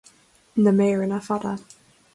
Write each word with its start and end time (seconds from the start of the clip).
Na 0.63 0.71
méireanna 0.79 1.21
fada 1.29 1.53